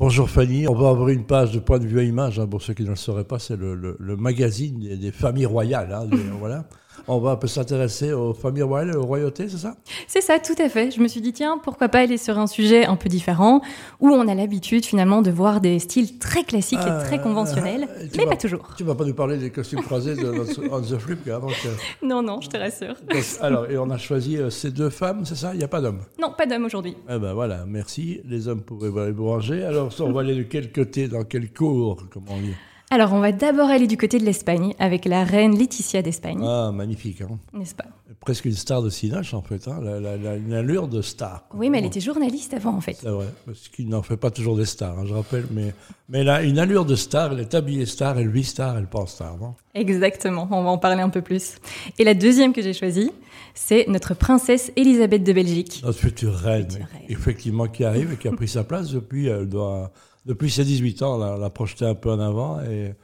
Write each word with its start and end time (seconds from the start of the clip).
Bonjour 0.00 0.30
Fanny, 0.30 0.66
on 0.66 0.74
va 0.74 0.88
avoir 0.88 1.10
une 1.10 1.26
page 1.26 1.52
de 1.52 1.58
point 1.58 1.78
de 1.78 1.86
vue 1.86 2.00
à 2.00 2.02
image, 2.02 2.38
hein. 2.38 2.46
pour 2.46 2.62
ceux 2.62 2.72
qui 2.72 2.84
ne 2.84 2.88
le 2.88 2.96
sauraient 2.96 3.24
pas, 3.26 3.38
c'est 3.38 3.58
le, 3.58 3.74
le- 3.74 4.16
magazine 4.16 4.78
des, 4.78 5.12
familles 5.12 5.44
royales. 5.44 5.92
hein. 5.92 6.08
On 7.08 7.18
va 7.18 7.32
un 7.32 7.36
peu 7.36 7.46
s'intéresser 7.46 8.12
aux 8.12 8.34
familles 8.34 8.62
royales, 8.62 8.96
aux 8.96 9.04
royautés, 9.06 9.48
c'est 9.48 9.56
ça? 9.58 9.74
C'est 10.06 10.20
ça, 10.20 10.38
tout 10.38 10.54
à 10.62 10.68
fait. 10.68 10.90
Je 10.90 11.00
me 11.00 11.08
suis 11.08 11.20
dit, 11.20 11.32
tiens, 11.32 11.58
pourquoi 11.62 11.88
pas 11.88 12.00
aller 12.00 12.18
sur 12.18 12.38
un 12.38 12.46
sujet 12.46 12.84
un 12.84 12.96
peu 12.96 13.08
différent, 13.08 13.62
où 14.00 14.10
on 14.10 14.28
a 14.28 14.34
l'habitude 14.34 14.84
finalement 14.84 15.22
de 15.22 15.30
voir 15.30 15.60
des 15.60 15.78
styles 15.78 16.18
très 16.18 16.44
classiques 16.44 16.78
Ah, 16.82 17.00
et 17.02 17.06
très 17.06 17.20
conventionnels, 17.20 17.88
euh, 17.90 18.06
tu 18.12 18.18
mais 18.18 18.24
vas- 18.24 18.30
pas 18.32 18.36
toujours. 18.36 18.68
Tu 18.76 18.84
vas 18.84 18.94
pas 18.94 19.04
nous 19.04 19.14
parler 19.14 19.38
des 19.38 19.50
costumes 19.50 19.80
croisés 19.82 20.14
de 20.14 20.30
notre 20.30 20.60
On 20.70 20.80
the 20.80 20.98
Flip, 20.98 21.18
euh, 21.26 21.38
Non, 22.02 22.22
non, 22.22 22.40
je 22.40 22.48
te 22.48 22.56
rassure. 22.56 22.94
donc, 23.10 23.24
alors, 23.40 23.70
et 23.70 23.78
on 23.78 23.88
a 23.90 23.98
choisi 23.98 24.36
euh, 24.36 24.50
ces 24.50 24.70
deux 24.70 24.90
femmes, 24.90 25.24
c'est 25.24 25.36
ça? 25.36 25.52
Il 25.54 25.58
n'y 25.58 25.64
a 25.64 25.68
pas 25.68 25.80
d'hommes? 25.80 26.00
Non, 26.20 26.32
pas 26.36 26.46
d'homme 26.46 26.64
aujourd'hui. 26.66 26.96
Eh 27.08 27.18
ben 27.18 27.32
voilà, 27.32 27.64
merci. 27.66 28.20
Les 28.24 28.46
hommes 28.46 28.62
pouvaient 28.62 28.90
aller 29.00 29.12
branger. 29.12 29.64
Alors, 29.64 29.90
on 30.00 30.12
va 30.12 30.20
aller 30.20 30.34
de 30.36 30.42
quel 30.42 30.70
côté, 30.70 31.08
dans 31.08 31.24
quelle 31.24 31.52
cour, 31.52 32.04
comment 32.12 32.32
on 32.32 32.40
dit? 32.40 32.54
Alors, 32.92 33.12
on 33.12 33.20
va 33.20 33.30
d'abord 33.30 33.68
aller 33.68 33.86
du 33.86 33.96
côté 33.96 34.18
de 34.18 34.24
l'Espagne, 34.24 34.74
avec 34.80 35.04
la 35.04 35.22
reine 35.22 35.56
Laetitia 35.56 36.02
d'Espagne, 36.02 36.40
Ah, 36.44 36.72
magnifique. 36.74 37.20
Hein. 37.20 37.38
n'est-ce 37.52 37.74
pas? 37.76 37.84
Presque 38.18 38.46
une 38.46 38.54
star 38.54 38.82
de 38.82 38.90
Cinoche, 38.90 39.32
en 39.32 39.42
fait. 39.42 39.68
Hein. 39.68 39.78
La, 39.80 40.00
la- 40.00 40.16
la- 40.16 40.34
une 40.36 40.52
allure 40.52 40.88
de 40.88 41.00
star. 41.00 41.44
Oui, 41.54 41.70
mais 41.70 41.78
elle 41.78 41.84
était 41.86 42.00
journaliste 42.00 42.52
avant, 42.52 42.74
en 42.74 42.80
fait. 42.80 42.94
C'est 43.00 43.08
vrai, 43.08 43.26
parce 43.46 43.68
qu'il 43.68 43.88
n'en 43.88 44.02
fait 44.02 44.16
pas 44.16 44.32
toujours 44.32 44.56
des 44.56 44.64
stars, 44.66 44.98
hein, 44.98 45.04
je 45.06 45.14
rappelle. 45.14 45.46
Mais, 45.52 45.72
mais 46.08 46.18
elle 46.18 46.28
a 46.28 46.42
une 46.42 46.58
allure 46.58 46.84
de 46.84 46.96
star, 46.96 47.32
elle 47.32 47.38
est 47.40 47.54
habillée 47.54 47.86
star, 47.86 48.18
elle 48.18 48.28
vit 48.28 48.42
star, 48.44 48.76
elle 48.76 48.88
pense 48.88 49.12
star. 49.12 49.36
Non 49.38 49.54
Exactement, 49.74 50.48
on 50.50 50.64
va 50.64 50.70
en 50.70 50.78
parler 50.78 51.00
un 51.00 51.10
peu 51.10 51.22
plus. 51.22 51.54
Et 51.98 52.02
la 52.04 52.14
deuxième 52.14 52.52
que 52.52 52.60
j'ai 52.60 52.74
choisie, 52.74 53.12
c'est 53.54 53.86
notre 53.88 54.14
princesse 54.14 54.72
Elisabeth 54.74 55.22
de 55.22 55.32
Belgique. 55.32 55.80
Notre 55.84 55.98
future 56.00 56.34
reine, 56.34 56.68
Future 56.68 56.86
reine. 56.92 57.02
effectivement, 57.08 57.68
qui 57.68 57.84
arrive 57.84 58.12
et 58.12 58.16
qui 58.16 58.26
a 58.26 58.32
pris 58.32 58.48
sa 58.48 58.64
place 58.64 58.90
depuis, 58.90 59.28
elle 59.28 59.48
doit, 59.48 59.92
depuis 60.26 60.50
ses 60.50 60.64
18 60.64 61.02
ans, 61.02 61.18
la, 61.18 61.36
la 61.36 61.50
projeter 61.50 61.84
un 61.86 61.94
peu 61.94 62.10
en 62.10 62.20
avant. 62.20 62.60
Et, 62.62 62.94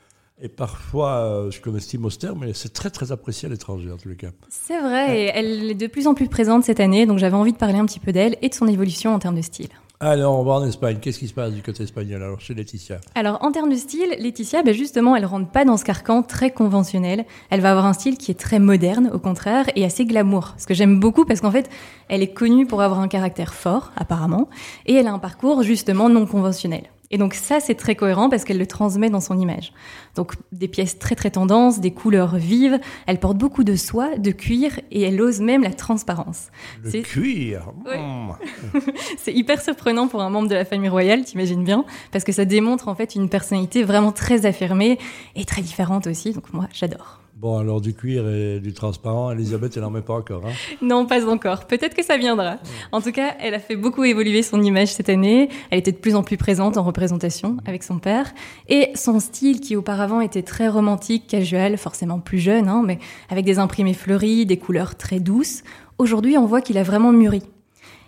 et 0.41 0.49
parfois, 0.49 1.17
euh, 1.17 1.51
je 1.51 1.61
connais 1.61 1.81
Steve 1.81 2.05
Auster, 2.05 2.33
mais 2.39 2.53
c'est 2.53 2.73
très, 2.73 2.91
très 2.91 3.11
apprécié 3.11 3.47
à 3.47 3.51
l'étranger, 3.51 3.91
en 3.91 3.97
tous 3.97 4.09
les 4.11 4.17
cas. 4.17 4.29
C'est 4.51 4.81
vrai, 4.81 5.19
et 5.19 5.31
elle 5.35 5.71
est 5.71 5.75
de 5.75 5.87
plus 5.87 6.07
en 6.07 6.15
plus 6.15 6.29
présente 6.29 6.65
cette 6.65 6.81
année, 6.81 7.07
donc 7.07 7.19
j'avais 7.19 7.37
envie 7.37 7.53
de 7.53 7.57
parler 7.57 7.79
un 7.79 7.87
petit 7.87 8.01
peu 8.01 8.13
d'elle 8.13 8.37
et 8.43 8.51
de 8.51 8.55
son 8.55 8.67
évolution 8.69 9.15
en 9.15 9.19
termes 9.19 9.37
de 9.37 9.43
style. 9.43 9.69
Alors, 9.99 10.39
on 10.39 10.45
va 10.45 10.53
en 10.53 10.67
Espagne. 10.67 10.99
Qu'est-ce 11.01 11.19
qui 11.19 11.27
se 11.27 11.33
passe 11.33 11.55
du 11.55 11.63
côté 11.63 11.83
espagnol, 11.83 12.23
alors, 12.23 12.39
chez 12.39 12.53
Laetitia? 12.53 12.99
Alors, 13.15 13.39
en 13.43 13.51
termes 13.51 13.71
de 13.71 13.77
style, 13.77 14.15
Laetitia, 14.19 14.63
ben 14.63 14.75
justement, 14.75 15.17
elle 15.17 15.25
rentre 15.25 15.51
pas 15.51 15.65
dans 15.65 15.79
ce 15.79 15.85
carcan 15.87 16.23
très 16.23 16.51
conventionnel. 16.51 17.25
Elle 17.49 17.63
va 17.63 17.71
avoir 17.71 17.87
un 17.87 17.95
style 17.95 18.19
qui 18.19 18.31
est 18.31 18.39
très 18.39 18.59
moderne, 18.59 19.11
au 19.15 19.19
contraire, 19.19 19.65
et 19.75 19.87
assez 19.87 20.05
glamour. 20.05 20.53
Ce 20.59 20.67
que 20.67 20.75
j'aime 20.75 21.01
beaucoup 21.01 21.25
parce 21.25 21.41
qu'en 21.41 21.51
fait, 21.51 21.71
elle 22.11 22.23
est 22.23 22.35
connue 22.35 22.67
pour 22.67 22.83
avoir 22.83 23.01
un 23.01 23.09
caractère 23.09 23.55
fort, 23.55 23.93
apparemment, 23.97 24.51
et 24.85 24.93
elle 24.93 25.07
a 25.07 25.15
un 25.15 25.19
parcours 25.19 25.63
justement 25.63 26.11
non 26.11 26.27
conventionnel. 26.27 26.83
Et 27.11 27.19
donc 27.19 27.35
ça, 27.35 27.61
c'est 27.61 27.75
très 27.77 27.95
cohérent 27.95 28.29
parce 28.29 28.45
qu'elle 28.45 28.59
le 28.59 28.67
transmet 28.67 29.11
dans 29.11 29.21
son 29.21 29.39
image. 29.39 29.73
Donc 30.17 30.35
des 30.53 30.67
pièces 30.69 30.99
très 30.99 31.15
très 31.15 31.31
tendances, 31.31 31.79
des 31.81 31.93
couleurs 31.93 32.37
vives. 32.37 32.81
Elle 33.07 33.21
porte 33.21 33.39
beaucoup 33.39 33.63
de 33.65 33.77
soie, 33.77 34.17
de 34.19 34.31
cuir, 34.33 34.81
et 34.91 35.03
elle 35.03 35.21
ose 35.21 35.41
même 35.41 35.63
la 35.63 35.73
transparence. 35.73 36.49
Le 36.83 36.91
C'est- 36.91 37.03
cuir. 37.03 37.73
Mmh. 37.85 38.33
C'est 39.19 39.33
hyper 39.33 39.61
surprenant 39.63 40.09
pour 40.09 40.21
un 40.23 40.31
membre 40.31 40.49
de 40.49 40.55
la 40.55 40.65
famille 40.65 40.89
royale, 40.89 41.25
t'imagines 41.25 41.63
bien, 41.65 41.85
parce 42.13 42.25
que 42.25 42.33
ça 42.33 42.45
démontre 42.45 42.89
en 42.89 42.95
fait 42.95 43.15
une 43.15 43.29
personnalité 43.29 43.83
vraiment 43.85 44.13
très 44.13 44.47
affirmée 44.47 44.99
et 45.37 45.45
très 45.45 45.63
différente 45.63 46.07
aussi. 46.07 46.33
Donc 46.33 46.53
moi, 46.53 46.67
j'adore. 46.73 47.21
Bon, 47.39 47.59
alors 47.59 47.83
du 47.83 47.93
cuir 47.93 48.27
et 48.31 48.61
du 48.61 48.73
transparent, 48.73 49.31
Elisabeth, 49.31 49.77
elle 49.77 49.83
n'en 49.83 49.91
met 49.91 50.01
pas 50.01 50.15
encore. 50.15 50.47
Hein? 50.47 50.53
Non, 50.81 51.05
pas 51.05 51.29
encore. 51.29 51.67
Peut-être 51.67 51.95
que 51.95 52.03
ça 52.03 52.17
viendra. 52.17 52.57
En 52.93 53.03
tout 53.03 53.13
cas, 53.13 53.35
elle 53.39 53.53
a 53.53 53.59
fait 53.59 53.77
beaucoup 53.77 54.05
évoluer 54.05 54.43
son 54.43 54.63
image 54.63 54.95
cette 54.95 55.11
année. 55.11 55.51
Elle 55.71 55.79
était 55.81 55.93
de 55.93 55.99
plus 55.99 56.15
en 56.15 56.23
plus 56.23 56.39
présente 56.39 56.79
en 56.79 56.83
représentation 56.83 57.59
avec 57.67 57.83
son 57.83 57.99
père. 57.99 58.33
Et 58.71 58.91
son 58.95 59.21
style, 59.21 59.61
qui 59.61 59.77
auparavant 59.77 60.23
était 60.23 60.43
très 60.43 60.69
romantique, 60.69 61.27
casual, 61.27 61.77
forcément 61.77 62.21
plus 62.21 62.39
jeune, 62.39 62.69
hein, 62.69 62.83
mais 62.87 62.99
avec 63.29 63.45
des 63.45 63.59
imprimés 63.59 63.93
fleuris, 63.93 64.47
des 64.47 64.57
couleurs 64.57 64.95
très 64.95 65.21
douces, 65.21 65.63
aujourd'hui, 65.99 66.39
on 66.39 66.47
voit 66.47 66.63
qu'il 66.63 66.79
a 66.79 66.83
vraiment 66.85 67.13
mûri. 67.13 67.43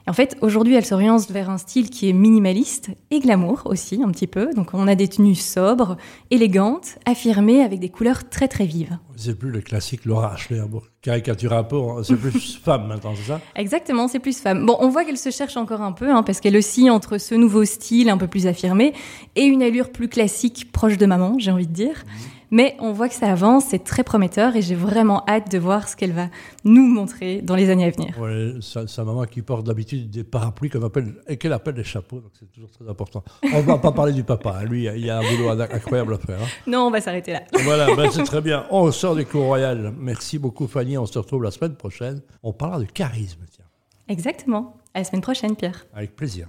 En 0.08 0.14
fait, 0.14 0.38
aujourd'hui, 0.40 0.74
elle 0.74 0.86
s'oriente 0.86 1.28
vers 1.30 1.50
un 1.50 1.58
style 1.58 1.90
qui 1.90 2.08
est 2.08 2.14
minimaliste 2.14 2.88
et 3.10 3.20
glamour 3.20 3.62
aussi, 3.66 4.00
un 4.02 4.10
petit 4.10 4.26
peu. 4.26 4.54
Donc, 4.54 4.72
on 4.72 4.88
a 4.88 4.94
des 4.94 5.06
tenues 5.06 5.34
sobres, 5.34 5.98
élégantes, 6.30 6.98
affirmées, 7.04 7.62
avec 7.62 7.78
des 7.78 7.90
couleurs 7.90 8.26
très 8.30 8.48
très 8.48 8.64
vives. 8.64 8.96
C'est 9.16 9.38
plus 9.38 9.50
le 9.50 9.60
classique 9.60 10.06
Laura 10.06 10.32
Ashley, 10.32 10.60
hein, 10.60 10.68
pour 10.70 10.86
caricaturer 11.02 11.56
un 11.56 11.64
peu, 11.64 11.76
hein. 11.76 12.02
c'est 12.02 12.16
plus 12.16 12.58
femme 12.64 12.86
maintenant, 12.86 13.12
c'est 13.16 13.28
ça? 13.28 13.40
Exactement, 13.54 14.08
c'est 14.08 14.18
plus 14.18 14.38
femme. 14.38 14.64
Bon, 14.64 14.78
on 14.80 14.88
voit 14.88 15.04
qu'elle 15.04 15.18
se 15.18 15.30
cherche 15.30 15.58
encore 15.58 15.82
un 15.82 15.92
peu, 15.92 16.10
hein, 16.10 16.22
parce 16.22 16.40
qu'elle 16.40 16.56
oscille 16.56 16.90
entre 16.90 17.18
ce 17.18 17.34
nouveau 17.34 17.66
style 17.66 18.08
un 18.08 18.16
peu 18.16 18.28
plus 18.28 18.46
affirmé 18.46 18.94
et 19.36 19.44
une 19.44 19.62
allure 19.62 19.90
plus 19.90 20.08
classique, 20.08 20.72
proche 20.72 20.96
de 20.96 21.04
maman, 21.04 21.36
j'ai 21.38 21.50
envie 21.50 21.66
de 21.66 21.72
dire. 21.72 22.04
Mais 22.50 22.76
on 22.80 22.92
voit 22.92 23.08
que 23.08 23.14
ça 23.14 23.30
avance, 23.30 23.66
c'est 23.68 23.84
très 23.84 24.02
prometteur 24.02 24.56
et 24.56 24.62
j'ai 24.62 24.74
vraiment 24.74 25.24
hâte 25.28 25.50
de 25.50 25.58
voir 25.58 25.88
ce 25.88 25.96
qu'elle 25.96 26.12
va 26.12 26.28
nous 26.64 26.86
montrer 26.86 27.42
dans 27.42 27.54
les 27.54 27.70
années 27.70 27.84
à 27.84 27.90
venir. 27.90 28.18
Ouais, 28.18 28.54
sa, 28.60 29.04
maman 29.04 29.24
qui 29.24 29.42
porte 29.42 29.66
d'habitude 29.66 30.10
des 30.10 30.24
parapluies 30.24 30.70
appelle, 30.82 31.14
et 31.28 31.36
qu'elle 31.36 31.52
appelle 31.52 31.74
des 31.74 31.84
chapeaux, 31.84 32.20
donc 32.20 32.30
c'est 32.38 32.50
toujours 32.50 32.70
très 32.70 32.88
important. 32.88 33.22
On 33.52 33.60
va 33.60 33.78
pas 33.78 33.92
parler 33.92 34.12
du 34.12 34.24
papa, 34.24 34.58
hein. 34.60 34.64
lui, 34.64 34.84
il 34.86 35.04
y 35.04 35.10
a 35.10 35.18
un 35.18 35.22
boulot 35.22 35.50
incroyable 35.50 36.14
à 36.14 36.18
faire. 36.18 36.40
hein. 36.42 36.46
Non, 36.66 36.86
on 36.86 36.90
va 36.90 37.00
s'arrêter 37.00 37.32
là. 37.32 37.42
Voilà, 37.64 37.94
ben, 37.94 38.10
c'est 38.10 38.24
très 38.24 38.40
bien. 38.40 38.66
On 38.70 38.90
sort 38.92 39.14
des 39.14 39.24
cours 39.24 39.44
royales. 39.44 39.92
Merci 39.98 40.38
beaucoup 40.38 40.66
Fanny, 40.66 40.96
on 40.96 41.06
se 41.06 41.18
retrouve 41.18 41.42
la 41.42 41.50
semaine 41.50 41.74
prochaine. 41.74 42.20
On 42.42 42.52
parlera 42.52 42.80
de 42.80 42.86
charisme, 42.86 43.40
tiens, 43.50 43.64
Exactement. 44.08 44.76
À 44.94 45.00
la 45.00 45.04
semaine 45.04 45.22
prochaine, 45.22 45.54
Pierre. 45.54 45.86
avec 45.94 46.16
plaisir. 46.16 46.48